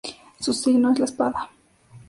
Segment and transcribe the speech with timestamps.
[0.39, 1.51] Su signo es la espada.